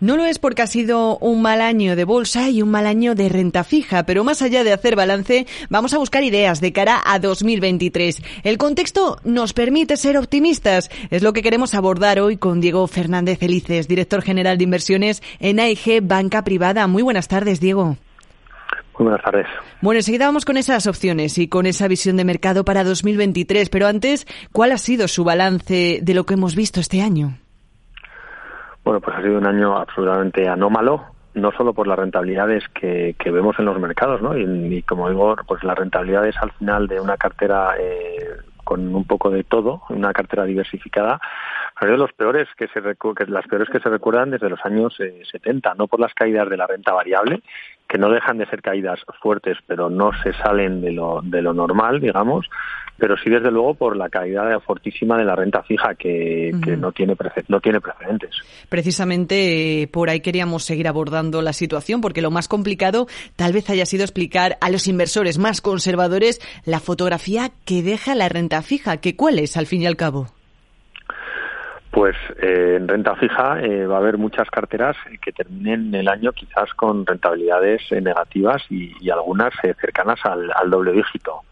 No 0.00 0.16
lo 0.16 0.24
es 0.24 0.38
porque 0.38 0.62
ha 0.62 0.68
sido 0.68 1.18
un 1.18 1.42
mal 1.42 1.60
año 1.60 1.96
de 1.96 2.04
bolsa 2.04 2.50
y 2.50 2.62
un 2.62 2.70
mal 2.70 2.86
año 2.86 3.16
de 3.16 3.28
renta 3.28 3.64
fija, 3.64 4.04
pero 4.04 4.22
más 4.22 4.42
allá 4.42 4.62
de 4.62 4.72
hacer 4.72 4.94
balance, 4.94 5.48
vamos 5.70 5.92
a 5.92 5.98
buscar 5.98 6.22
ideas 6.22 6.60
de 6.60 6.72
cara 6.72 7.02
a 7.04 7.18
2023. 7.18 8.22
El 8.44 8.58
contexto 8.58 9.18
nos 9.24 9.54
permite 9.54 9.96
ser 9.96 10.16
optimistas. 10.16 10.88
Es 11.10 11.22
lo 11.22 11.32
que 11.32 11.42
queremos 11.42 11.74
abordar 11.74 12.20
hoy 12.20 12.36
con 12.36 12.60
Diego 12.60 12.86
Fernández 12.86 13.42
Elices, 13.42 13.88
director 13.88 14.22
general 14.22 14.56
de 14.56 14.64
inversiones 14.64 15.20
en 15.40 15.58
AIG 15.58 16.00
Banca 16.02 16.44
Privada. 16.44 16.86
Muy 16.86 17.02
buenas 17.02 17.26
tardes, 17.26 17.58
Diego. 17.58 17.96
Muy 18.98 19.08
buenas 19.08 19.24
tardes. 19.24 19.46
Bueno, 19.80 19.98
enseguida 19.98 20.26
vamos 20.26 20.44
con 20.44 20.56
esas 20.56 20.86
opciones 20.86 21.38
y 21.38 21.48
con 21.48 21.66
esa 21.66 21.88
visión 21.88 22.16
de 22.16 22.24
mercado 22.24 22.64
para 22.64 22.84
2023, 22.84 23.68
pero 23.68 23.88
antes, 23.88 24.28
¿cuál 24.52 24.70
ha 24.70 24.78
sido 24.78 25.08
su 25.08 25.24
balance 25.24 25.98
de 26.00 26.14
lo 26.14 26.24
que 26.24 26.34
hemos 26.34 26.54
visto 26.54 26.78
este 26.78 27.02
año? 27.02 27.36
Bueno, 28.88 29.02
pues 29.02 29.18
ha 29.18 29.20
sido 29.20 29.36
un 29.36 29.46
año 29.46 29.76
absolutamente 29.76 30.48
anómalo, 30.48 31.04
no 31.34 31.52
solo 31.52 31.74
por 31.74 31.86
las 31.86 31.98
rentabilidades 31.98 32.64
que, 32.70 33.14
vemos 33.22 33.54
en 33.58 33.66
los 33.66 33.78
mercados, 33.78 34.22
¿no? 34.22 34.34
Y, 34.34 34.82
como 34.84 35.10
digo, 35.10 35.36
pues 35.46 35.62
las 35.62 35.76
rentabilidades 35.76 36.34
al 36.40 36.52
final 36.52 36.86
de 36.86 36.98
una 36.98 37.18
cartera 37.18 37.74
eh, 37.78 38.30
con 38.64 38.94
un 38.94 39.04
poco 39.04 39.28
de 39.28 39.44
todo, 39.44 39.82
una 39.90 40.14
cartera 40.14 40.44
diversificada, 40.44 41.20
pero 41.80 41.92
de 41.92 41.98
los 41.98 42.12
peores 42.12 42.48
que 42.56 42.66
se 42.68 42.80
que 42.80 43.24
las 43.26 43.46
peores 43.46 43.68
que 43.70 43.80
se 43.80 43.88
recuerdan 43.88 44.30
desde 44.30 44.50
los 44.50 44.60
años 44.64 44.96
70, 44.96 45.70
eh, 45.70 45.74
no 45.76 45.86
por 45.86 46.00
las 46.00 46.14
caídas 46.14 46.48
de 46.48 46.56
la 46.56 46.66
renta 46.66 46.92
variable, 46.92 47.42
que 47.88 47.98
no 47.98 48.10
dejan 48.10 48.38
de 48.38 48.46
ser 48.46 48.60
caídas 48.60 49.00
fuertes, 49.20 49.56
pero 49.66 49.88
no 49.88 50.10
se 50.22 50.32
salen 50.34 50.80
de 50.80 50.92
lo, 50.92 51.20
de 51.22 51.40
lo 51.40 51.54
normal, 51.54 52.00
digamos, 52.00 52.46
pero 52.98 53.16
sí 53.16 53.30
desde 53.30 53.50
luego 53.50 53.74
por 53.74 53.96
la 53.96 54.10
caída 54.10 54.58
fortísima 54.60 55.16
de 55.16 55.24
la 55.24 55.36
renta 55.36 55.62
fija 55.62 55.94
que, 55.94 56.50
no 56.52 56.92
tiene 56.92 57.16
no 57.48 57.60
tiene 57.60 57.80
precedentes. 57.80 58.30
Precisamente 58.68 59.82
eh, 59.82 59.88
por 59.88 60.10
ahí 60.10 60.20
queríamos 60.20 60.64
seguir 60.64 60.88
abordando 60.88 61.40
la 61.40 61.52
situación 61.52 62.00
porque 62.00 62.22
lo 62.22 62.30
más 62.30 62.48
complicado 62.48 63.06
tal 63.36 63.52
vez 63.52 63.70
haya 63.70 63.86
sido 63.86 64.02
explicar 64.02 64.58
a 64.60 64.68
los 64.68 64.88
inversores 64.88 65.38
más 65.38 65.60
conservadores 65.60 66.40
la 66.66 66.80
fotografía 66.80 67.50
que 67.64 67.82
deja 67.82 68.14
la 68.14 68.28
renta 68.28 68.60
fija, 68.62 68.98
que 68.98 69.16
cuál 69.16 69.38
es 69.38 69.56
al 69.56 69.66
fin 69.66 69.82
y 69.82 69.86
al 69.86 69.96
cabo. 69.96 70.37
Pues 71.98 72.14
eh, 72.40 72.76
en 72.76 72.86
renta 72.86 73.16
fija 73.16 73.60
eh, 73.60 73.84
va 73.84 73.96
a 73.96 73.98
haber 73.98 74.18
muchas 74.18 74.48
carteras 74.50 74.96
que 75.20 75.32
terminen 75.32 75.92
el 75.96 76.06
año 76.06 76.30
quizás 76.30 76.72
con 76.74 77.04
rentabilidades 77.04 77.82
negativas 77.90 78.62
y, 78.70 79.10
algunas 79.10 79.52
cercanas 79.80 80.20
al, 80.24 80.70
doble 80.70 80.92
dígito. 80.92 81.42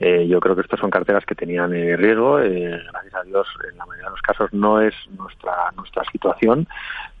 Eh, 0.00 0.26
yo 0.26 0.40
creo 0.40 0.56
que 0.56 0.62
estas 0.62 0.80
son 0.80 0.90
carteras 0.90 1.24
que 1.24 1.36
tenían 1.36 1.72
eh, 1.72 1.96
riesgo. 1.96 2.40
Eh, 2.40 2.82
gracias 2.90 3.14
a 3.14 3.22
Dios, 3.22 3.46
en 3.70 3.78
la 3.78 3.86
mayoría 3.86 4.06
de 4.06 4.10
los 4.10 4.22
casos 4.22 4.52
no 4.52 4.80
es 4.80 4.94
nuestra 5.16 5.52
nuestra 5.76 6.02
situación, 6.10 6.66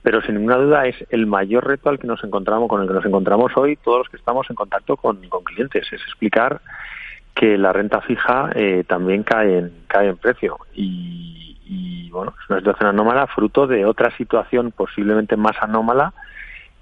pero 0.02 0.20
sin 0.22 0.34
ninguna 0.34 0.56
duda 0.56 0.86
es 0.88 0.96
el 1.10 1.26
mayor 1.26 1.68
reto 1.68 1.88
al 1.88 2.00
que 2.00 2.08
nos 2.08 2.24
encontramos, 2.24 2.68
con 2.68 2.82
el 2.82 2.88
que 2.88 2.94
nos 2.94 3.06
encontramos 3.06 3.52
hoy 3.56 3.76
todos 3.76 3.98
los 3.98 4.08
que 4.08 4.16
estamos 4.16 4.50
en 4.50 4.56
contacto 4.56 4.96
con, 4.96 5.20
clientes, 5.44 5.86
es 5.92 6.02
explicar 6.02 6.60
que 7.32 7.56
la 7.56 7.72
renta 7.72 8.00
fija 8.00 8.50
también 8.88 9.22
cae 9.22 9.58
en, 9.58 9.72
cae 9.86 10.08
en 10.08 10.16
precio 10.16 10.56
y, 10.74 11.55
y 11.68 12.08
bueno 12.10 12.32
es 12.42 12.50
una 12.50 12.60
situación 12.60 12.88
anómala 12.90 13.26
fruto 13.26 13.66
de 13.66 13.84
otra 13.84 14.16
situación 14.16 14.72
posiblemente 14.72 15.36
más 15.36 15.56
anómala 15.60 16.12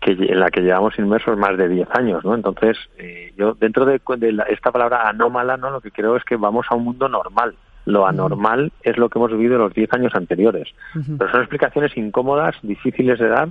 que 0.05 0.13
en 0.13 0.39
la 0.39 0.51
que 0.51 0.61
llevamos 0.61 0.99
inmersos 0.99 1.39
más 1.39 1.57
de 1.57 1.67
10 1.67 1.89
años, 1.93 2.25
¿no? 2.27 2.35
Entonces, 2.35 2.77
eh, 2.99 3.33
yo 3.39 3.55
dentro 3.55 3.87
de, 3.87 4.03
esta 4.51 4.71
palabra 4.71 5.09
anómala, 5.09 5.57
¿no? 5.57 5.71
Lo 5.71 5.81
que 5.81 5.91
creo 5.91 6.17
es 6.17 6.25
que 6.25 6.37
vamos 6.37 6.67
a 6.69 6.75
un 6.75 6.85
mundo 6.85 7.09
normal. 7.09 7.55
Lo 7.87 8.07
anormal 8.07 8.71
es 8.83 8.99
lo 8.99 9.09
que 9.09 9.19
hemos 9.19 9.31
vivido 9.33 9.57
los 9.57 9.73
10 9.73 9.93
años 9.95 10.15
anteriores. 10.15 10.69
Pero 10.93 11.31
son 11.31 11.41
explicaciones 11.41 11.97
incómodas, 11.97 12.55
difíciles 12.63 13.19
de 13.19 13.29
dar 13.29 13.49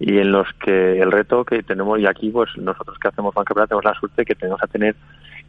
y 0.00 0.18
en 0.18 0.32
los 0.32 0.52
que 0.54 1.00
el 1.00 1.12
reto 1.12 1.44
que 1.44 1.62
tenemos, 1.62 2.00
y 2.00 2.06
aquí 2.06 2.30
pues 2.30 2.50
nosotros 2.56 2.98
que 2.98 3.08
hacemos 3.08 3.34
Banca 3.34 3.54
tenemos 3.54 3.84
la 3.84 3.94
suerte 3.94 4.24
que 4.24 4.34
tenemos 4.34 4.62
a 4.62 4.66
tener 4.66 4.96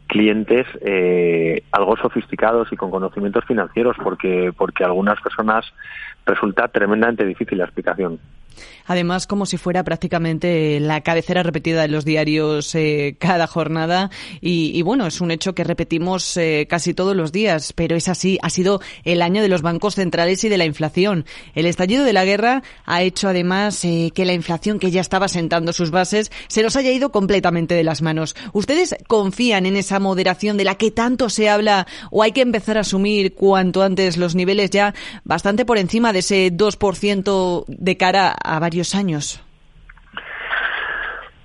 clientes 0.06 0.66
eh, 0.80 1.62
algo 1.72 1.96
sofisticados 1.96 2.72
y 2.72 2.76
con 2.76 2.90
conocimientos 2.90 3.44
financieros 3.44 3.96
porque 4.02 4.52
porque 4.56 4.84
algunas 4.84 5.20
personas 5.20 5.64
resulta 6.24 6.68
tremendamente 6.68 7.24
difícil 7.24 7.58
la 7.58 7.64
explicación. 7.64 8.18
Además, 8.86 9.26
como 9.26 9.46
si 9.46 9.56
fuera 9.56 9.84
prácticamente 9.84 10.78
la 10.80 11.00
cabecera 11.00 11.42
repetida 11.42 11.82
de 11.82 11.88
los 11.88 12.04
diarios 12.04 12.74
eh, 12.74 13.16
cada 13.18 13.46
jornada. 13.46 14.10
Y, 14.40 14.80
bueno, 14.82 15.06
es 15.06 15.20
un 15.20 15.30
hecho 15.30 15.54
que 15.54 15.64
repetimos 15.64 16.36
eh, 16.36 16.66
casi 16.68 16.94
todos 16.94 17.16
los 17.16 17.32
días, 17.32 17.72
pero 17.72 17.96
es 17.96 18.08
así. 18.08 18.38
Ha 18.42 18.50
sido 18.50 18.80
el 19.04 19.22
año 19.22 19.42
de 19.42 19.48
los 19.48 19.62
bancos 19.62 19.96
centrales 19.96 20.44
y 20.44 20.48
de 20.48 20.58
la 20.58 20.64
inflación. 20.64 21.24
El 21.54 21.66
estallido 21.66 22.04
de 22.04 22.12
la 22.12 22.24
guerra 22.24 22.62
ha 22.84 23.02
hecho 23.02 23.28
además 23.28 23.84
eh, 23.84 24.10
que 24.14 24.24
la 24.24 24.32
inflación, 24.32 24.78
que 24.78 24.90
ya 24.90 25.00
estaba 25.00 25.28
sentando 25.28 25.72
sus 25.72 25.90
bases, 25.90 26.30
se 26.48 26.62
nos 26.62 26.76
haya 26.76 26.92
ido 26.92 27.10
completamente 27.10 27.74
de 27.74 27.84
las 27.84 28.02
manos. 28.02 28.36
¿Ustedes 28.52 28.94
confían 29.06 29.66
en 29.66 29.76
esa 29.76 29.98
moderación 29.98 30.56
de 30.56 30.64
la 30.64 30.76
que 30.76 30.90
tanto 30.90 31.28
se 31.28 31.48
habla 31.48 31.86
o 32.10 32.22
hay 32.22 32.32
que 32.32 32.42
empezar 32.42 32.76
a 32.78 32.80
asumir 32.80 33.34
cuanto 33.34 33.82
antes 33.82 34.16
los 34.16 34.34
niveles 34.34 34.70
ya 34.70 34.94
bastante 35.24 35.64
por 35.64 35.78
encima 35.78 36.12
de 36.12 36.20
ese 36.20 36.52
2% 36.52 37.64
de 37.66 37.96
cara 37.96 38.36
a 38.46 38.58
varios 38.58 38.94
años? 38.94 39.42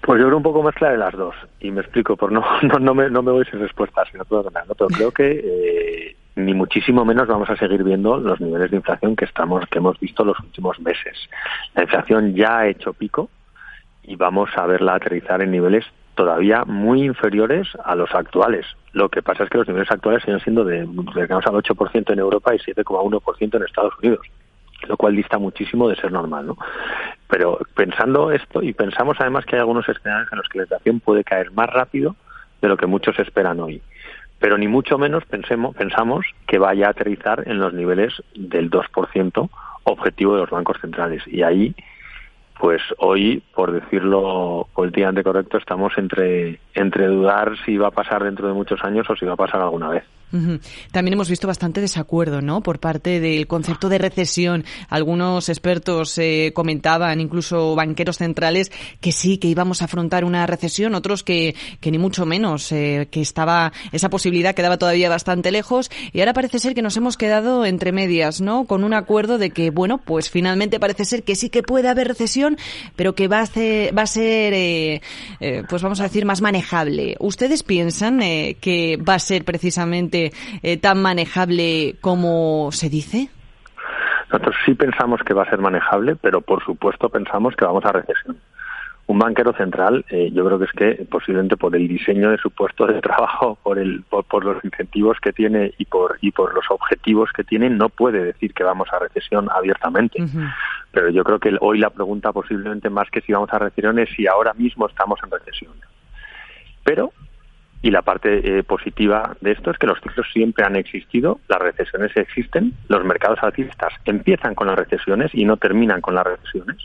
Pues 0.02 0.20
yo 0.20 0.26
creo 0.26 0.38
un 0.38 0.44
poco 0.44 0.64
mezcla 0.64 0.90
de 0.90 0.98
las 0.98 1.14
dos 1.14 1.36
y 1.60 1.70
me 1.72 1.82
explico, 1.82 2.18
por 2.18 2.32
no 2.32 2.44
no, 2.64 2.80
no, 2.80 2.96
me, 2.96 3.10
no 3.10 3.22
me 3.22 3.32
voy 3.32 3.46
sin 3.46 3.60
respuestas, 3.60 4.08
sino 4.12 4.26
todo 4.26 4.44
¿no? 4.44 4.76
pero 4.76 4.88
creo 4.88 5.12
que 5.12 5.32
eh, 5.32 6.16
ni 6.36 6.54
muchísimo 6.54 7.06
menos 7.06 7.28
vamos 7.28 7.50
a 7.50 7.56
seguir 7.56 7.84
viendo 7.84 8.18
los 8.18 8.42
niveles 8.42 8.72
de 8.72 8.78
inflación 8.78 9.16
que 9.16 9.26
estamos 9.26 9.66
que 9.70 9.78
hemos 9.78 10.00
visto 10.00 10.26
los 10.26 10.40
últimos 10.40 10.80
meses. 10.80 11.30
La 11.76 11.84
inflación 11.84 12.34
ya 12.34 12.60
ha 12.60 12.68
hecho 12.68 12.94
pico 12.94 13.30
y 14.04 14.16
vamos 14.16 14.50
a 14.56 14.66
verla 14.66 14.96
aterrizar 14.96 15.42
en 15.42 15.52
niveles 15.52 15.86
todavía 16.16 16.66
muy 16.66 17.04
inferiores 17.04 17.68
a 17.84 17.96
los 17.96 18.14
actuales. 18.14 18.66
Lo 18.94 19.10
que 19.10 19.22
pasa 19.22 19.44
es 19.44 19.50
que 19.50 19.60
los 19.60 19.68
niveles 19.68 19.92
actuales 19.92 20.24
siguen 20.24 20.40
siendo 20.42 20.64
de 20.64 20.88
cercanos 21.14 21.46
al 21.46 21.54
8% 21.54 22.12
en 22.12 22.20
Europa 22.20 22.56
y 22.56 22.60
7,1% 22.60 23.56
en 23.56 23.64
Estados 23.64 23.94
Unidos 24.02 24.28
lo 24.88 24.97
cual 24.97 25.16
dista 25.16 25.38
muchísimo 25.38 25.90
de 25.90 25.96
ser 25.96 26.12
normal, 26.12 26.47
¿no? 26.47 26.58
Pero 27.28 27.59
pensando 27.75 28.31
esto, 28.31 28.62
y 28.62 28.74
pensamos 28.74 29.18
además 29.19 29.46
que 29.46 29.56
hay 29.56 29.62
algunos 29.62 29.88
escenarios 29.88 30.31
en 30.31 30.38
los 30.38 30.50
que 30.50 30.59
la 30.59 30.64
inflación 30.64 31.00
puede 31.00 31.24
caer 31.24 31.52
más 31.52 31.69
rápido 31.69 32.16
de 32.62 32.68
lo 32.68 32.78
que 32.78 32.86
muchos 32.86 33.18
esperan 33.20 33.59
hoy. 33.59 33.81
Pero 34.40 34.58
ni 34.58 34.68
mucho 34.68 34.97
menos 34.97 35.24
pensemos, 35.25 35.75
pensamos 35.75 36.25
que 36.47 36.58
vaya 36.58 36.88
a 36.88 36.91
aterrizar 36.91 37.44
en 37.47 37.59
los 37.59 37.74
niveles 37.74 38.24
del 38.36 38.70
2% 38.70 39.50
objetivo 39.84 40.34
de 40.34 40.41
los 40.41 40.50
bancos 40.50 40.80
centrales. 40.81 41.24
Y 41.28 41.44
ahí, 41.44 41.75
pues 42.59 42.81
hoy, 42.97 43.44
por 43.53 43.72
decirlo 43.72 44.68
políticamente 44.74 45.24
correcto, 45.24 45.58
estamos 45.58 45.94
entre, 45.97 46.59
entre 46.74 47.08
dudar 47.08 47.56
si 47.66 47.78
va 47.78 47.90
a 47.90 47.91
pasar 47.91 48.24
dentro 48.24 48.47
de 48.47 48.53
muchos 48.53 48.84
años 48.84 49.09
o 49.09 49.16
si 49.16 49.25
va 49.25 49.34
a 49.34 49.38
pasar 49.38 49.62
alguna 49.62 49.90
vez. 49.90 50.03
También 50.92 51.14
hemos 51.14 51.30
visto 51.30 51.47
bastante 51.47 51.81
desacuerdo, 51.81 52.42
¿no? 52.42 52.62
Por 52.62 52.80
parte 52.80 53.19
del 53.19 53.47
concepto 53.47 53.90
de 53.90 53.97
recesión. 53.97 54.64
Algunos 54.90 55.50
expertos 55.50 56.18
eh, 56.18 56.52
comentaban, 56.56 57.19
incluso 57.19 57.75
banqueros 57.75 58.18
centrales, 58.18 58.72
que 59.02 59.12
sí, 59.12 59.38
que 59.38 59.50
íbamos 59.50 59.81
a 59.81 59.86
afrontar 59.86 60.24
una 60.24 60.47
recesión. 60.47 60.96
Otros 60.96 61.24
que, 61.24 61.56
que 61.80 61.91
ni 61.91 61.97
mucho 61.97 62.25
menos, 62.25 62.72
eh, 62.72 63.09
que 63.12 63.22
estaba 63.22 63.74
esa 63.91 64.09
posibilidad 64.09 64.56
quedaba 64.56 64.78
todavía 64.78 65.09
bastante 65.09 65.52
lejos. 65.52 65.91
Y 66.14 66.20
ahora 66.22 66.34
parece 66.34 66.59
ser 66.59 66.74
que 66.75 66.81
nos 66.81 66.96
hemos 66.96 67.18
quedado 67.18 67.66
entre 67.66 67.91
medias, 67.91 68.40
¿no? 68.40 68.66
Con 68.66 68.84
un 68.84 68.94
acuerdo 68.94 69.38
de 69.38 69.50
que, 69.50 69.70
bueno, 69.70 69.97
pues 69.97 70.30
finalmente 70.30 70.80
parece 70.80 71.03
ser 71.06 71.24
que 71.24 71.36
sí 71.36 71.50
que 71.50 71.64
puede 71.64 71.90
haber 71.90 72.08
recesión, 72.08 72.58
pero 72.96 73.16
que 73.16 73.28
va 73.28 73.41
a 73.41 73.46
ser, 73.46 73.97
va 73.97 74.03
a 74.03 74.08
ser, 74.08 74.53
eh, 74.56 75.02
pues 75.68 75.81
vamos 75.81 76.00
a 76.00 76.03
decir, 76.03 76.25
más 76.25 76.41
manejable. 76.41 77.18
¿Ustedes 77.20 77.64
piensan 77.64 78.20
que 78.20 78.97
va 78.97 79.16
a 79.16 79.20
ser 79.20 79.44
precisamente 79.44 80.21
eh, 80.62 80.78
tan 80.78 81.02
manejable 81.02 81.96
como 82.02 82.72
se 82.72 82.90
dice? 82.90 83.30
Nosotros 84.32 84.56
sí 84.66 84.74
pensamos 84.76 85.22
que 85.26 85.34
va 85.34 85.44
a 85.44 85.50
ser 85.50 85.59
manejable, 85.59 86.16
pero 86.16 86.42
por 86.42 86.64
supuesto 86.64 87.09
pensamos 87.09 87.56
que 87.56 87.66
vamos 87.66 87.84
a 87.86 87.92
recesión. 87.92 88.38
Un 89.08 89.20
banquero 89.20 89.52
central, 89.52 90.06
eh, 90.09 90.29
yo 90.32 90.46
creo 90.46 90.58
que 90.58 90.66
es 90.66 90.72
que 90.72 91.06
posiblemente 91.06 91.58
por 91.58 91.76
el 91.76 91.85
diseño 91.85 92.32
de 92.32 92.38
su 92.38 92.50
puesto 92.50 92.88
de 92.88 93.02
trabajo, 93.02 93.58
por, 93.62 93.78
el, 93.78 94.03
por, 94.03 94.46
los 94.46 94.64
incentivos 94.64 95.18
que 95.22 95.34
tiene 95.34 95.73
y 95.78 95.84
por, 95.84 96.18
y 96.22 96.32
por 96.32 96.53
los 96.53 96.64
objetivos 96.70 97.29
que 97.34 97.44
tiene, 97.44 97.70
no 97.70 97.90
puede 97.90 98.23
decir 98.23 98.53
que 98.53 98.64
vamos 98.64 98.88
a 98.94 99.00
recesión 99.00 99.50
abiertamente. 99.52 100.23
Pero 100.91 101.09
yo 101.09 101.26
creo 101.26 101.40
que 101.40 101.58
hoy 101.59 101.79
la 101.79 101.90
pregunta 101.90 102.32
posiblemente 102.32 102.90
más 102.90 103.09
que 103.09 103.20
si 103.20 103.34
vamos 103.34 103.50
a 103.52 103.59
recesión 103.59 104.00
es 104.00 104.09
si 104.16 104.28
ahora 104.28 104.53
mismo 104.53 104.88
estamos 104.88 105.20
en 105.23 105.32
recesión. 105.32 105.73
Pero 106.85 107.12
y 107.82 107.90
la 107.90 108.04
parte 108.04 108.60
eh, 108.60 108.64
positiva 108.64 109.36
de 109.42 109.52
esto 109.52 109.72
es 109.72 109.78
que 109.78 109.88
los 109.88 110.00
ciclos 110.02 110.28
siempre 110.32 110.66
han 110.66 110.76
existido, 110.76 111.40
las 111.48 111.60
recesiones 111.60 112.16
existen, 112.16 112.74
los 112.88 113.04
mercados 113.04 113.40
alcistas 113.42 113.94
empiezan 114.06 114.54
con 114.54 114.68
las 114.68 114.78
recesiones 114.78 115.32
y 115.34 115.46
no 115.46 115.58
terminan 115.58 116.00
con 116.00 116.14
las 116.14 116.26
recesiones, 116.26 116.78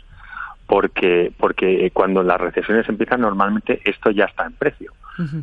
porque, 0.65 1.31
porque 1.37 1.91
cuando 1.93 2.23
las 2.23 2.41
recesiones 2.41 2.89
empiezan 2.89 3.21
normalmente 3.21 3.79
esto 3.85 4.09
ya 4.11 4.25
está 4.25 4.45
en 4.45 4.53
precio. 4.53 4.91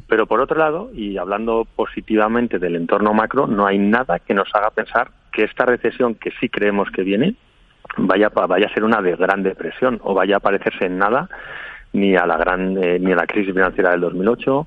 Pero 0.06 0.26
por 0.26 0.40
otro 0.40 0.56
lado, 0.56 0.90
y 0.94 1.16
hablando 1.16 1.66
positivamente 1.74 2.60
del 2.60 2.76
entorno 2.76 3.12
macro, 3.12 3.48
no 3.48 3.66
hay 3.66 3.76
nada 3.76 4.20
que 4.20 4.32
nos 4.32 4.48
haga 4.54 4.70
pensar 4.70 5.10
que 5.32 5.42
esta 5.42 5.66
recesión 5.66 6.14
que 6.14 6.30
sí 6.38 6.48
creemos 6.48 6.92
que 6.92 7.02
viene, 7.02 7.34
vaya, 7.96 8.28
vaya 8.28 8.66
a 8.66 8.72
ser 8.72 8.84
una 8.84 9.02
de 9.02 9.16
gran 9.16 9.42
depresión 9.42 10.00
o 10.04 10.14
vaya 10.14 10.36
a 10.36 10.40
parecerse 10.40 10.86
en 10.86 10.98
nada 10.98 11.28
ni 11.92 12.14
a 12.14 12.24
la 12.24 12.36
gran 12.36 12.76
eh, 12.82 12.98
ni 13.00 13.12
a 13.12 13.16
la 13.16 13.26
crisis 13.26 13.52
financiera 13.52 13.90
del 13.90 14.00
2008 14.00 14.66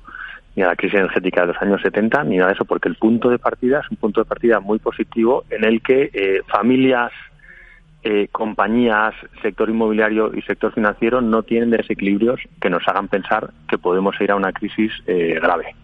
ni 0.58 0.64
a 0.64 0.68
la 0.68 0.76
crisis 0.76 0.98
energética 0.98 1.42
de 1.42 1.52
los 1.52 1.62
años 1.62 1.80
70 1.80 2.24
ni 2.24 2.36
nada 2.36 2.48
de 2.48 2.54
eso 2.54 2.64
porque 2.64 2.88
el 2.88 2.96
punto 2.96 3.30
de 3.30 3.38
partida 3.38 3.78
es 3.80 3.90
un 3.90 3.96
punto 3.96 4.20
de 4.20 4.24
partida 4.24 4.58
muy 4.58 4.80
positivo 4.80 5.44
en 5.50 5.62
el 5.64 5.80
que 5.80 6.10
eh, 6.12 6.40
familias 6.48 7.12
eh, 8.02 8.28
compañías, 8.32 9.14
sector 9.40 9.70
inmobiliario 9.70 10.32
y 10.34 10.42
sector 10.42 10.72
financiero 10.72 11.20
no 11.20 11.44
tienen 11.44 11.70
desequilibrios 11.70 12.40
que 12.60 12.70
nos 12.70 12.82
hagan 12.88 13.06
pensar 13.06 13.50
que 13.68 13.78
podemos 13.78 14.20
ir 14.20 14.30
a 14.30 14.36
una 14.36 14.52
crisis 14.52 14.92
grave. 15.04 15.74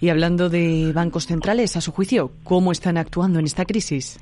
Y 0.00 0.08
hablando 0.08 0.48
de 0.48 0.92
bancos 0.92 1.26
centrales, 1.26 1.76
a 1.76 1.80
su 1.80 1.92
juicio, 1.92 2.32
¿cómo 2.42 2.72
están 2.72 2.98
actuando 2.98 3.38
en 3.38 3.46
esta 3.46 3.64
crisis? 3.64 4.20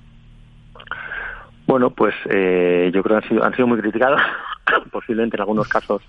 Bueno, 1.67 1.90
pues 1.90 2.14
eh, 2.31 2.90
yo 2.94 3.02
creo 3.02 3.19
que 3.19 3.25
han 3.25 3.29
sido, 3.29 3.44
han 3.44 3.55
sido 3.55 3.67
muy 3.67 3.81
criticados, 3.81 4.20
posiblemente 4.93 5.37
en 5.37 5.40
algunos 5.40 5.69
casos 5.69 6.02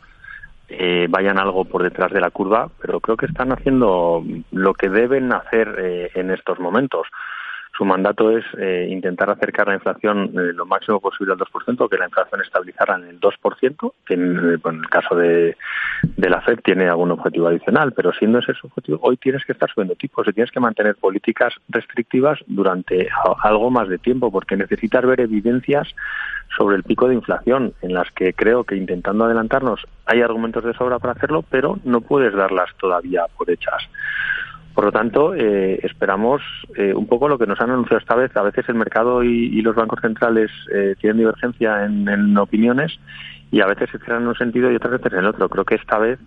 eh, 0.70 1.08
vayan 1.10 1.40
algo 1.40 1.66
por 1.66 1.84
detrás 1.84 2.12
de 2.12 2.22
la 2.22 2.32
curva, 2.32 2.70
pero 2.82 3.00
creo 3.00 3.18
que 3.18 3.28
están 3.28 3.52
haciendo 3.52 4.24
lo 4.52 4.74
que 4.74 4.90
deben 4.90 5.32
hacer 5.34 5.76
eh, 5.80 6.12
en 6.16 6.32
estos 6.32 6.60
momentos. 6.60 7.08
Su 7.78 7.86
mandato 7.86 8.36
es 8.36 8.44
eh, 8.58 8.88
intentar 8.90 9.30
acercar 9.30 9.68
la 9.68 9.76
inflación 9.76 10.32
eh, 10.34 10.52
lo 10.54 10.66
máximo 10.66 11.00
posible 11.00 11.34
al 11.34 11.40
2%, 11.40 11.88
que 11.88 11.98
la 11.98 12.06
inflación 12.06 12.42
estabilizara 12.42 12.96
en 12.96 13.04
el 13.04 13.20
2%, 13.20 13.94
que 14.04 14.14
en, 14.16 14.54
eh, 14.54 14.58
el 14.64 14.90
caso 14.90 15.16
de, 15.16 15.56
de, 16.02 16.30
la 16.30 16.42
FED 16.42 16.62
tiene 16.64 16.90
algún 16.90 17.12
objetivo 17.12 17.48
adicional, 17.48 17.92
pero 17.92 18.12
siendo 18.14 18.40
ese 18.40 18.56
su 18.56 18.66
objetivo, 18.66 18.98
hoy 19.04 19.18
tienes 19.18 19.46
que 19.46 19.52
estar 19.52 19.70
subiendo 19.70 19.94
tipos 19.94 20.28
y 20.28 20.34
tienes 20.34 20.52
que 20.52 20.60
mantener 20.60 20.96
políticas 20.96 21.54
restrictivas 21.70 22.40
durante 22.48 23.10
algo 23.44 23.70
más 23.70 23.88
de 23.90 24.00
tiempo, 24.00 24.32
porque 24.32 24.58
necesitas 24.58 25.06
ver 25.06 25.22
evidencias 25.22 25.88
sobre 26.58 26.78
el 26.78 26.84
pico 26.84 27.08
de 27.08 27.14
inflación, 27.14 27.74
en 27.84 27.94
las 27.94 28.10
que 28.10 28.34
creo 28.34 28.64
que 28.64 28.76
intentando 28.76 29.26
adelantarnos 29.26 29.86
hay 30.08 30.22
argumentos 30.22 30.64
de 30.64 30.74
sobra 30.74 30.98
para 30.98 31.14
hacerlo, 31.14 31.44
pero 31.48 31.78
no 31.84 32.02
puedes 32.02 32.34
darlas 32.34 32.72
todavía 32.80 33.26
por 33.38 33.52
hechas. 33.52 33.88
Por 34.78 34.86
lo 34.86 34.92
tanto, 34.92 35.34
eh, 35.34 35.80
esperamos 35.82 36.44
eh, 36.76 36.94
un 36.94 37.08
poco 37.08 37.28
lo 37.28 37.40
que 37.40 37.48
nos 37.48 37.60
han 37.60 37.72
anunciado 37.72 37.98
esta 37.98 38.14
vez. 38.14 38.38
A 38.38 38.44
veces 38.44 38.70
el 38.70 38.76
mercado 38.76 39.24
y, 39.24 39.60
los 39.64 39.76
bancos 39.76 40.02
centrales 40.02 40.52
eh, 40.72 40.94
tienen 41.02 41.18
divergencia 41.18 41.84
en, 41.84 42.38
opiniones 42.38 43.00
y 43.50 43.62
a 43.62 43.66
veces 43.66 43.90
se 43.90 43.98
cierran 43.98 44.22
en 44.22 44.28
un 44.28 44.36
sentido 44.36 44.72
y 44.72 44.76
otras 44.76 44.92
veces 44.92 45.14
en 45.14 45.18
el 45.18 45.26
otro. 45.26 45.50
Creo 45.50 45.66
que 45.66 45.74
esta 45.74 45.98
vez 45.98 46.20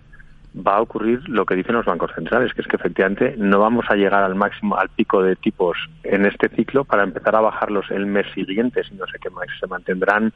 va 0.53 0.75
a 0.75 0.81
ocurrir 0.81 1.21
lo 1.29 1.45
que 1.45 1.55
dicen 1.55 1.75
los 1.75 1.85
bancos 1.85 2.11
centrales, 2.13 2.53
que 2.53 2.59
es 2.59 2.67
que 2.67 2.75
efectivamente 2.75 3.35
no 3.37 3.57
vamos 3.57 3.85
a 3.87 3.95
llegar 3.95 4.21
al 4.21 4.35
máximo, 4.35 4.75
al 4.75 4.89
pico 4.89 5.23
de 5.23 5.37
tipos 5.37 5.77
en 6.03 6.25
este 6.25 6.49
ciclo 6.49 6.83
para 6.83 7.03
empezar 7.03 7.37
a 7.37 7.39
bajarlos 7.39 7.89
el 7.89 8.05
mes 8.05 8.25
siguiente, 8.33 8.83
sino 8.83 9.05
que 9.05 9.29
se 9.61 9.67
mantendrán 9.67 10.33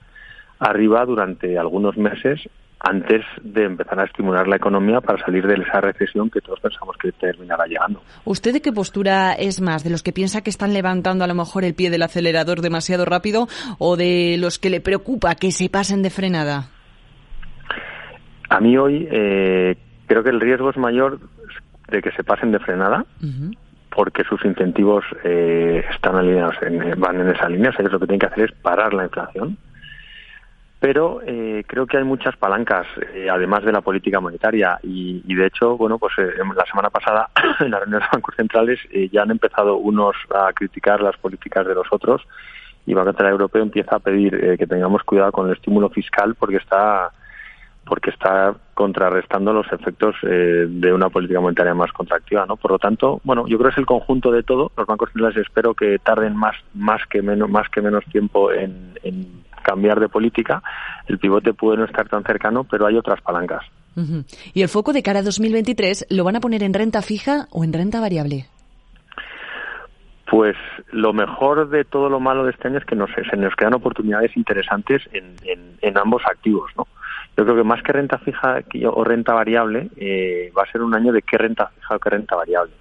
arriba 0.59 1.06
durante 1.06 1.59
algunos 1.59 1.97
meses 1.97 2.47
antes 2.86 3.26
de 3.42 3.64
empezar 3.64 4.00
a 4.00 4.04
estimular 4.04 4.48
la 4.48 4.58
economía 4.58 5.02
para 5.02 5.18
salir 5.26 5.48
de 5.48 5.56
esa 5.56 5.82
recesión 5.82 6.30
que 6.30 6.40
todos 6.40 6.60
pensamos 6.60 6.96
que 6.98 7.12
terminará 7.14 7.66
llegando. 7.66 8.00
¿Usted 8.26 8.54
de 8.54 8.62
qué 8.62 8.72
postura 8.72 9.34
es 9.34 9.60
más? 9.60 9.84
¿De 9.84 9.90
los 9.90 10.04
que 10.04 10.14
piensa 10.14 10.42
que 10.42 10.52
están 10.52 10.72
levantando 10.72 11.24
a 11.24 11.28
lo 11.28 11.34
mejor 11.34 11.64
el 11.64 11.74
pie 11.74 11.90
del 11.90 12.04
acelerador 12.04 12.62
demasiado 12.62 13.04
rápido 13.04 13.48
o 13.80 13.98
de 13.98 14.38
los 14.40 14.60
que 14.60 14.70
le 14.70 14.82
preocupa 14.82 15.34
que 15.34 15.52
se 15.52 15.68
pasen 15.68 16.04
de 16.04 16.12
frenada? 16.12 16.70
A 18.50 18.60
mí 18.60 18.78
hoy 18.78 19.08
eh, 19.12 19.76
creo 20.06 20.24
que 20.24 20.30
el 20.30 20.40
riesgo 20.40 20.70
es 20.70 20.78
mayor 20.78 21.20
de 21.90 22.02
que 22.04 22.12
se 22.12 22.24
pasen 22.24 22.52
de 22.52 22.60
frenada. 22.60 23.06
Uh 23.22 23.26
-huh 23.26 23.58
porque 23.96 24.26
sus 24.26 24.44
incentivos 24.44 25.06
eh, 25.24 25.82
están 25.90 26.18
alineados, 26.18 26.56
en, 26.64 27.00
van 27.00 27.22
en 27.22 27.30
esa 27.30 27.48
línea. 27.48 27.70
O 27.70 27.74
sea, 27.74 27.86
lo 27.86 27.98
que 27.98 28.08
tienen 28.08 28.20
que 28.20 28.26
hacer 28.26 28.50
es 28.50 28.52
parar 28.62 28.94
la 28.94 29.06
inflación 29.06 29.58
pero 30.86 31.20
eh, 31.26 31.64
creo 31.66 31.88
que 31.88 31.98
hay 31.98 32.04
muchas 32.04 32.38
palancas, 32.38 32.86
eh, 33.16 33.28
además 33.28 33.64
de 33.64 33.72
la 33.72 33.82
política 33.82 34.20
monetaria, 34.20 34.78
y, 34.84 35.34
de 35.34 35.48
hecho, 35.48 35.76
bueno, 35.78 35.98
pues 35.98 36.14
eh, 36.20 36.34
la 36.56 36.64
semana 36.68 36.92
pasada 36.92 37.32
en 37.60 37.72
la 37.72 37.80
reunión 37.80 38.02
de 38.02 38.08
bancos 38.14 38.36
centrales 38.36 38.80
eh, 38.92 39.10
ya 39.12 39.24
han 39.24 39.32
empezado 39.32 39.78
unos 39.78 40.16
a 40.30 40.54
criticar 40.54 41.02
las 41.02 41.18
políticas 41.18 41.66
de 41.66 41.74
los 41.74 41.88
otros, 41.90 42.22
y 42.86 42.94
Banco 42.94 43.10
Central 43.14 43.32
Europeo 43.32 43.64
empieza 43.64 43.96
a 43.96 44.00
pedir 44.00 44.58
que 44.60 44.68
tengamos 44.68 45.02
cuidado 45.02 45.32
con 45.32 45.48
el 45.48 45.56
estímulo 45.56 45.90
fiscal 45.90 46.36
porque 46.36 46.58
está 46.58 47.10
porque 47.84 48.12
está 48.12 48.56
contrarrestando 48.76 49.54
los 49.54 49.72
efectos 49.72 50.16
eh, 50.24 50.66
de 50.68 50.94
una 50.94 51.10
política 51.10 51.40
monetaria 51.40 51.74
más 51.74 51.92
contractiva, 51.94 52.46
¿no? 52.46 52.58
Por 52.58 52.72
lo 52.72 52.80
tanto, 52.80 53.22
bueno, 53.24 53.48
yo 53.48 53.58
creo 53.58 53.70
que 53.70 53.74
es 53.74 53.78
el 53.80 53.86
conjunto 53.86 54.32
de 54.32 54.44
todo. 54.44 54.72
Los 54.76 54.86
bancos 54.86 55.10
centrales 55.12 55.38
espero 55.38 55.74
que 55.74 55.98
tarden 56.00 56.36
más 56.36 56.56
más 56.76 57.02
que 57.08 57.24
menos 57.24 57.50
más 57.50 57.70
que 57.70 57.82
menos 57.82 58.04
tiempo 58.06 58.52
en, 58.52 59.00
en 59.04 59.46
cambiar 59.65 60.00
de 60.00 60.07
política. 60.07 60.62
El 61.07 61.17
pivote 61.17 61.53
puede 61.53 61.77
no 61.77 61.85
estar 61.85 62.07
tan 62.07 62.23
cercano, 62.23 62.63
pero 62.63 62.85
hay 62.85 62.95
otras 62.95 63.19
palancas. 63.21 63.63
Uh 63.95 64.01
-huh. 64.01 64.51
¿Y 64.53 64.62
el 64.62 64.69
foco 64.69 64.94
de 64.94 65.01
cara 65.01 65.19
a 65.19 65.23
2023 65.23 66.07
lo 66.09 66.23
van 66.23 66.35
a 66.35 66.39
poner 66.39 66.63
en 66.63 66.73
renta 66.73 67.01
fija 67.01 67.47
o 67.51 67.63
en 67.63 67.73
renta 67.73 68.00
variable? 68.00 68.45
Pues 70.29 70.56
lo 70.91 71.13
mejor 71.13 71.69
de 71.69 71.85
todo 71.85 72.09
lo 72.09 72.19
malo 72.19 72.45
de 72.45 72.51
este 72.51 72.67
año 72.67 72.79
es 72.79 72.85
que 72.85 72.95
nos, 72.95 73.09
se 73.12 73.38
nos 73.38 73.56
quedan 73.56 73.75
oportunidades 73.75 74.35
interesantes 74.35 75.01
en, 75.13 75.35
en, 75.44 75.77
en 75.81 75.97
ambos 75.97 76.23
activos, 76.25 76.71
¿no? 76.77 76.88
Yo 77.38 77.44
creo 77.44 77.57
que 77.57 77.63
más 77.63 77.83
que 77.83 77.91
renta 77.91 78.17
fija 78.17 78.63
o 78.91 79.03
renta 79.03 79.33
variable, 79.33 79.89
eh, 79.97 80.51
va 80.57 80.63
a 80.63 80.71
ser 80.71 80.81
un 80.81 80.95
año 80.95 81.12
de 81.12 81.21
qué 81.21 81.38
renta 81.38 81.67
fija 81.67 81.95
o 81.95 82.00
qué 82.00 82.09
renta 82.09 82.35
variable. 82.35 82.71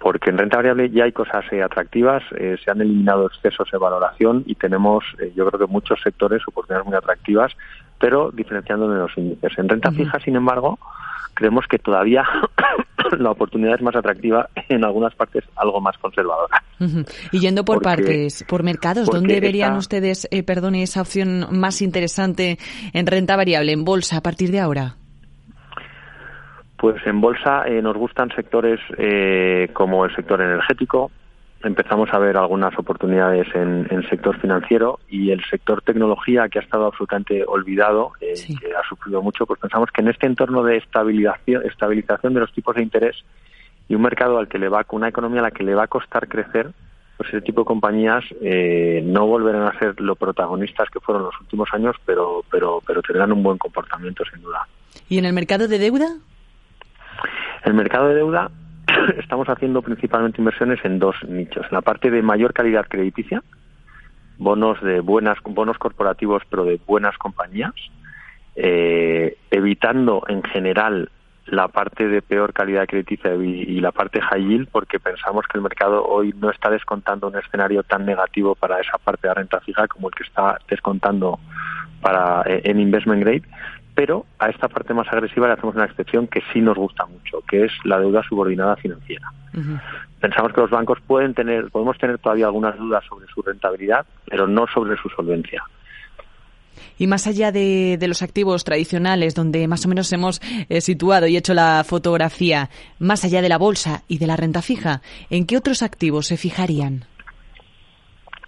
Porque 0.00 0.30
en 0.30 0.38
renta 0.38 0.56
variable 0.56 0.88
ya 0.90 1.04
hay 1.04 1.12
cosas 1.12 1.44
eh, 1.52 1.62
atractivas, 1.62 2.22
eh, 2.34 2.56
se 2.64 2.70
han 2.70 2.80
eliminado 2.80 3.26
excesos 3.26 3.68
de 3.70 3.76
valoración 3.76 4.44
y 4.46 4.54
tenemos, 4.54 5.04
eh, 5.20 5.30
yo 5.36 5.46
creo 5.46 5.60
que 5.60 5.70
muchos 5.70 6.00
sectores, 6.02 6.42
oportunidades 6.48 6.86
muy 6.86 6.96
atractivas, 6.96 7.52
pero 7.98 8.30
diferenciando 8.30 8.88
de 8.88 8.98
los 8.98 9.16
índices. 9.18 9.52
En 9.58 9.68
renta 9.68 9.90
uh 9.90 9.92
-huh. 9.92 9.96
fija, 9.98 10.18
sin 10.20 10.36
embargo, 10.36 10.78
creemos 11.34 11.66
que 11.68 11.78
todavía 11.78 12.24
la 13.18 13.30
oportunidad 13.30 13.74
es 13.74 13.82
más 13.82 13.94
atractiva 13.94 14.48
en 14.70 14.84
algunas 14.86 15.14
partes 15.14 15.44
algo 15.56 15.82
más 15.82 15.98
conservadora. 15.98 16.62
Uh 16.80 16.84
-huh. 16.84 17.14
Y 17.32 17.40
yendo 17.40 17.64
por 17.66 17.82
porque, 17.82 17.96
partes, 17.96 18.44
por 18.48 18.62
mercados, 18.62 19.06
¿dónde 19.06 19.38
verían 19.38 19.72
esta... 19.72 19.78
ustedes, 19.80 20.28
eh, 20.30 20.42
perdone, 20.42 20.82
esa 20.82 21.02
opción 21.02 21.46
más 21.50 21.82
interesante 21.82 22.58
en 22.94 23.06
renta 23.06 23.36
variable, 23.36 23.72
en 23.72 23.84
bolsa, 23.84 24.16
a 24.16 24.22
partir 24.22 24.50
de 24.50 24.60
ahora? 24.60 24.96
Pues 26.80 27.06
en 27.06 27.20
bolsa 27.20 27.64
eh, 27.66 27.82
nos 27.82 27.94
gustan 27.94 28.30
sectores 28.34 28.80
eh, 28.96 29.68
como 29.74 30.06
el 30.06 30.16
sector 30.16 30.40
energético, 30.40 31.10
empezamos 31.62 32.08
a 32.14 32.18
ver 32.18 32.38
algunas 32.38 32.76
oportunidades 32.78 33.46
en 33.54 33.86
el 33.90 34.08
sector 34.08 34.40
financiero 34.40 34.98
y 35.06 35.30
el 35.30 35.44
sector 35.44 35.82
tecnología 35.82 36.48
que 36.48 36.58
ha 36.58 36.62
estado 36.62 36.86
absolutamente 36.86 37.44
olvidado, 37.46 38.12
eh, 38.22 38.34
sí. 38.34 38.56
que 38.56 38.74
ha 38.74 38.82
sufrido 38.88 39.20
mucho, 39.20 39.44
pues 39.44 39.60
pensamos 39.60 39.90
que 39.90 40.00
en 40.00 40.08
este 40.08 40.26
entorno 40.26 40.62
de 40.62 40.78
estabilización, 40.78 41.66
estabilización 41.66 42.32
de 42.32 42.40
los 42.40 42.52
tipos 42.54 42.74
de 42.74 42.82
interés 42.82 43.16
y 43.86 43.94
un 43.94 44.00
mercado 44.00 44.38
al 44.38 44.48
que 44.48 44.58
le 44.58 44.70
va, 44.70 44.86
una 44.92 45.08
economía 45.08 45.40
a 45.40 45.44
la 45.44 45.50
que 45.50 45.64
le 45.64 45.74
va 45.74 45.82
a 45.82 45.88
costar 45.88 46.28
crecer, 46.28 46.70
pues 47.18 47.28
ese 47.28 47.42
tipo 47.42 47.60
de 47.60 47.66
compañías 47.66 48.24
eh, 48.40 49.02
no 49.04 49.26
volverán 49.26 49.64
a 49.64 49.78
ser 49.78 50.00
lo 50.00 50.16
protagonistas 50.16 50.88
que 50.88 51.00
fueron 51.00 51.24
los 51.24 51.38
últimos 51.42 51.68
años, 51.74 51.94
pero, 52.06 52.42
pero, 52.50 52.82
pero 52.86 53.02
tendrán 53.02 53.32
un 53.32 53.42
buen 53.42 53.58
comportamiento 53.58 54.24
sin 54.32 54.40
duda. 54.40 54.66
¿Y 55.10 55.18
en 55.18 55.26
el 55.26 55.34
mercado 55.34 55.68
de 55.68 55.78
deuda? 55.78 56.16
El 57.64 57.74
mercado 57.74 58.08
de 58.08 58.14
deuda 58.14 58.50
estamos 59.18 59.48
haciendo 59.48 59.82
principalmente 59.82 60.40
inversiones 60.40 60.78
en 60.84 60.98
dos 60.98 61.16
nichos. 61.28 61.66
En 61.66 61.74
la 61.74 61.82
parte 61.82 62.10
de 62.10 62.22
mayor 62.22 62.52
calidad 62.52 62.86
crediticia, 62.88 63.42
bonos 64.38 64.80
de 64.82 65.00
buenas 65.00 65.38
bonos 65.42 65.78
corporativos 65.78 66.42
pero 66.48 66.64
de 66.64 66.80
buenas 66.86 67.16
compañías, 67.18 67.74
eh, 68.56 69.36
evitando 69.50 70.24
en 70.28 70.42
general 70.42 71.10
la 71.46 71.68
parte 71.68 72.06
de 72.08 72.22
peor 72.22 72.52
calidad 72.52 72.86
crediticia 72.86 73.34
y, 73.34 73.80
la 73.80 73.92
parte 73.92 74.20
high 74.20 74.46
yield 74.46 74.68
porque 74.70 75.00
pensamos 75.00 75.46
que 75.46 75.58
el 75.58 75.62
mercado 75.62 76.04
hoy 76.04 76.32
no 76.38 76.50
está 76.50 76.70
descontando 76.70 77.28
un 77.28 77.36
escenario 77.36 77.82
tan 77.82 78.06
negativo 78.06 78.54
para 78.54 78.80
esa 78.80 78.98
parte 78.98 79.26
de 79.26 79.34
renta 79.34 79.60
fija 79.60 79.88
como 79.88 80.08
el 80.08 80.14
que 80.14 80.22
está 80.22 80.58
descontando 80.68 81.40
para 82.00 82.42
eh, 82.46 82.62
en 82.64 82.78
investment 82.80 83.22
grade 83.22 83.42
pero 84.00 84.24
a 84.38 84.48
esta 84.48 84.66
parte 84.66 84.94
más 84.94 85.06
agresiva 85.12 85.46
le 85.46 85.52
hacemos 85.52 85.74
una 85.74 85.84
excepción 85.84 86.26
que 86.26 86.40
sí 86.54 86.62
nos 86.62 86.74
gusta 86.74 87.04
mucho, 87.04 87.42
que 87.46 87.66
es 87.66 87.72
la 87.84 88.00
deuda 88.00 88.22
subordinada 88.26 88.74
financiera. 88.76 89.30
Uh 89.52 89.58
-huh. 89.58 89.80
Pensamos 90.18 90.54
que 90.54 90.62
los 90.62 90.70
bancos 90.70 90.98
pueden 91.06 91.34
tener, 91.34 91.70
podemos 91.70 91.98
tener 91.98 92.18
todavía 92.18 92.46
algunas 92.46 92.78
dudas 92.78 93.04
sobre 93.06 93.26
su 93.26 93.42
rentabilidad, 93.42 94.06
pero 94.24 94.46
no 94.46 94.66
sobre 94.68 94.96
su 94.96 95.10
solvencia. 95.10 95.62
Y 96.96 97.08
más 97.08 97.26
allá 97.26 97.52
de, 97.52 97.98
de, 98.00 98.08
los 98.08 98.22
activos 98.22 98.64
tradicionales, 98.64 99.34
donde 99.34 99.68
más 99.68 99.84
o 99.84 99.88
menos 99.90 100.10
hemos 100.14 100.40
eh, 100.70 100.80
situado 100.80 101.26
y 101.26 101.36
hecho 101.36 101.52
la 101.52 101.84
fotografía, 101.84 102.70
más 102.98 103.26
allá 103.26 103.42
de 103.42 103.50
la 103.50 103.58
bolsa 103.58 104.04
y 104.08 104.16
de 104.16 104.26
la 104.26 104.36
renta 104.36 104.62
fija, 104.62 105.02
¿en 105.28 105.44
qué 105.44 105.58
otros 105.58 105.82
activos 105.82 106.26
se 106.28 106.38
fijarían? 106.38 107.04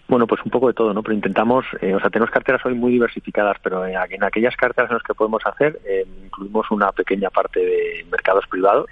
Bueno, 0.09 0.27
pues 0.27 0.43
un 0.45 0.51
poco 0.51 0.69
de 0.69 0.75
todo, 0.75 0.93
¿no? 0.93 1.03
Pero 1.03 1.15
intentamos, 1.15 1.65
eh, 1.81 1.95
o 1.95 2.01
sea, 2.01 2.11
tenemos 2.11 2.31
carteras 2.31 2.65
hoy 2.67 2.75
muy 2.75 2.93
diversificadas, 2.93 3.57
pero 3.63 3.87
en, 3.87 3.97
aquellas 3.97 4.57
carteras 4.57 4.91
en 4.91 4.97
las 4.97 5.03
que 5.03 5.15
podemos 5.15 5.43
hacer, 5.47 5.81
eh, 5.87 6.07
incluimos 6.25 6.71
una 6.71 6.93
pequeña 6.93 7.31
parte 7.31 7.61
de 7.61 8.07
mercados 8.11 8.47
privados. 8.47 8.91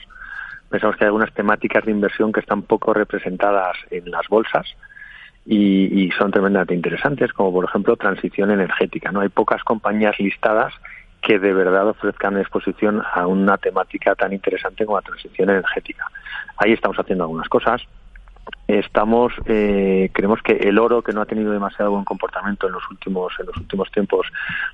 Pensamos 0.71 0.97
que 0.97 1.05
hay 1.05 1.09
algunas 1.09 1.33
temáticas 1.35 1.85
de 1.85 1.91
inversión 1.91 2.33
que 2.33 2.41
están 2.41 2.63
poco 2.63 2.95
representadas 2.95 3.77
en 3.91 4.11
las 4.11 4.29
bolsas 4.29 4.67
y, 5.47 6.11
son 6.17 6.31
tremendamente 6.31 6.75
interesantes, 6.75 7.33
como 7.33 7.53
por 7.53 7.65
ejemplo 7.65 7.97
transición 7.97 8.51
energética. 8.51 9.11
No 9.11 9.21
hay 9.21 9.29
pocas 9.29 9.63
compañías 9.65 10.19
listadas 10.19 10.73
que 11.23 11.39
de 11.39 11.53
verdad 11.53 11.89
ofrezcan 11.89 12.39
exposición 12.39 13.03
a 13.13 13.27
una 13.27 13.59
temática 13.59 14.15
tan 14.15 14.33
interesante 14.33 14.87
como 14.87 14.99
la 14.99 15.03
transición 15.03 15.51
energética. 15.51 16.07
Ahí 16.57 16.73
estamos 16.73 16.99
haciendo 16.99 17.25
algunas 17.25 17.49
cosas. 17.49 17.83
Estamos, 18.67 19.33
eh, 19.47 20.11
creemos 20.13 20.41
que 20.43 20.53
el 20.53 20.79
oro, 20.79 21.03
que 21.03 21.13
no 21.13 21.21
ha 21.21 21.27
tenido 21.27 21.53
demasiado 21.53 21.91
buen 21.91 22.05
comportamiento 22.05 22.67
en 22.67 22.73
los 22.73 22.89
últimos 22.89 23.33
en 23.41 23.47
los 23.47 23.57
últimos 23.57 23.91
tiempos, 23.91 24.27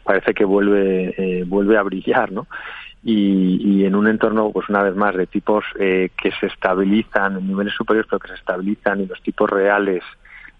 parece 0.04 0.34
que 0.34 0.44
vuelve 0.44 1.14
eh, 1.16 1.44
vuelve 1.46 1.78
a 1.78 1.82
brillar, 1.82 2.30
¿no? 2.30 2.46
Y, 3.02 3.84
en 3.84 3.94
un 3.94 4.08
entorno, 4.08 4.50
pues 4.50 4.68
una 4.68 4.82
vez 4.82 4.96
más, 4.96 5.14
de 5.14 5.28
tipos 5.28 5.64
eh, 5.78 6.10
que 6.20 6.32
se 6.32 6.46
estabilizan 6.46 7.36
en 7.36 7.46
niveles 7.46 7.72
superiores, 7.74 8.08
pero 8.10 8.18
que 8.18 8.28
se 8.28 8.34
estabilizan 8.34 9.00
y 9.00 9.06
los 9.06 9.22
tipos 9.22 9.48
reales, 9.48 10.02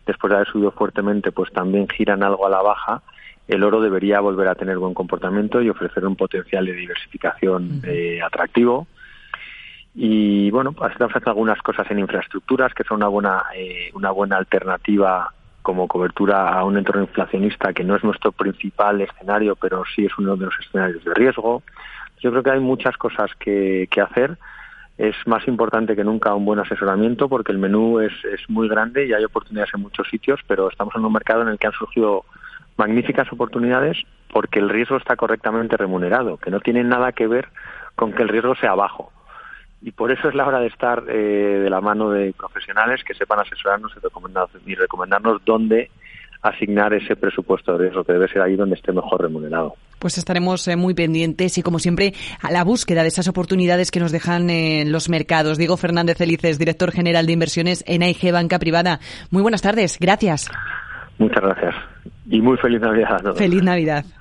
después 0.07 0.31
de 0.31 0.37
haber 0.37 0.49
subido 0.49 0.71
fuertemente, 0.71 1.33
pues 1.33 1.53
también 1.53 1.89
giran 1.89 2.23
algo 2.23 2.47
a 2.47 2.51
la 2.51 2.63
baja 2.63 3.03
el 3.49 3.63
oro 3.63 3.81
debería 3.81 4.21
volver 4.21 4.49
a 4.49 4.55
tener 4.55 4.79
buen 4.79 4.95
comportamiento 4.95 5.63
y 5.63 5.71
ofrecer 5.71 6.05
un 6.05 6.17
potencial 6.17 6.67
de 6.67 6.73
diversificación 6.73 7.81
eh, 7.85 8.21
atractivo. 8.21 8.87
Y 9.99 10.51
bueno, 10.51 10.73
pues 10.73 10.93
estamos 10.93 11.13
haciendo 11.13 11.31
algunas 11.31 11.63
cosas 11.63 11.91
en 11.91 11.99
infraestructuras 11.99 12.75
que 12.75 12.85
son 12.85 12.99
una 12.99 13.09
buena, 13.09 13.45
eh, 13.57 13.91
una 13.95 14.11
buena 14.11 14.37
alternativa 14.37 15.33
como 15.63 15.89
cobertura 15.89 16.53
a 16.53 16.65
un 16.65 16.77
entorno 16.77 17.01
inflacionista 17.01 17.73
que 17.73 17.83
no 17.83 17.97
es 17.97 18.05
nuestro 18.05 18.31
principal 18.31 19.01
escenario, 19.01 19.57
pero 19.57 19.85
sí 19.95 20.05
es 20.05 20.13
uno 20.19 20.37
de 20.37 20.45
los 20.45 20.55
escenarios 20.61 21.03
de 21.03 21.15
riesgo. 21.15 21.63
Yo 22.21 22.31
creo 22.31 22.43
que 22.43 22.51
hay 22.51 22.61
muchas 22.61 22.95
cosas 22.99 23.31
que, 23.39 23.89
que 23.91 24.03
hacer. 24.03 24.37
Es 24.99 25.17
más 25.25 25.49
importante 25.49 25.97
que 25.97 26.05
nunca 26.05 26.35
un 26.35 26.45
buen 26.45 26.61
asesoramiento 26.61 27.31
porque 27.31 27.53
el 27.53 27.59
menú 27.59 27.99
es, 27.99 28.13
es 28.27 28.51
muy 28.51 28.69
grande 28.69 29.07
y 29.07 29.15
hay 29.15 29.25
oportunidades 29.25 29.73
en 29.75 29.81
muchos 29.81 30.07
sitios, 30.11 30.41
pero 30.47 30.69
estamos 30.69 30.95
en 30.95 31.07
un 31.07 31.13
mercado 31.13 31.41
en 31.41 31.49
el 31.49 31.59
que 31.59 31.69
han 31.69 31.73
surgido 31.73 32.27
magníficas 32.77 33.33
oportunidades 33.33 33.97
porque 34.31 34.59
el 34.59 34.69
riesgo 34.69 34.99
está 34.99 35.17
correctamente 35.17 35.79
remunerado, 35.79 36.37
que 36.37 36.51
no 36.51 36.61
tiene 36.61 36.85
nada 36.85 37.13
que 37.13 37.27
ver 37.27 37.49
con 37.95 38.13
que 38.13 38.23
el 38.23 38.29
riesgo 38.29 38.55
sea 38.57 38.75
bajo. 38.75 39.16
Y 39.83 39.93
por 39.93 40.11
eso 40.11 40.29
es 40.29 40.35
la 40.35 40.47
hora 40.47 40.61
de 40.61 40.69
estar 40.69 41.05
eh, 41.09 41.61
de 41.63 41.71
la 41.71 41.81
mano 41.81 42.11
de 42.11 42.33
profesionales 42.33 43.03
que 43.05 43.15
sepan 43.15 43.41
asesorarnos 43.41 43.93
y, 44.67 44.75
recomendarnos 44.75 45.45
dónde 45.45 45.91
asignar 46.43 46.95
ese 46.95 47.17
presupuesto 47.17 47.73
de 47.73 47.85
riesgo, 47.85 48.05
que 48.05 48.13
debe 48.13 48.29
ser 48.29 48.43
ahí 48.43 48.57
donde 48.57 48.77
esté 48.77 48.93
mejor 48.93 49.23
remunerado. 49.23 49.75
Pues 49.99 50.19
estaremos 50.19 50.67
eh, 50.69 50.77
muy 50.77 50.95
pendientes 50.95 51.59
y, 51.59 51.63
como 51.63 51.79
siempre, 51.79 52.15
a 52.43 52.51
la 52.51 52.63
búsqueda 52.63 53.03
de 53.03 53.09
esas 53.09 53.29
oportunidades 53.29 53.91
que 53.91 54.01
nos 54.01 54.13
dejan 54.13 54.49
en 54.51 54.93
los 54.93 55.09
mercados. 55.09 55.59
Diego 55.59 55.77
Fernández 55.77 56.19
Felices, 56.19 56.59
director 56.59 56.93
general 56.93 57.27
de 57.27 57.33
inversiones 57.33 57.85
en 57.87 58.03
AIG 58.03 58.33
Banca 58.33 58.59
Privada. 58.59 59.01
Muy 59.31 59.43
buenas 59.43 59.63
tardes. 59.63 59.99
Gracias. 59.99 60.49
Muchas 61.19 61.43
gracias. 61.43 61.75
Y 62.29 62.41
muy 62.41 62.57
feliz 62.59 62.81
Navidad 62.81 63.35
Feliz 63.37 63.63
Navidad. 63.63 64.05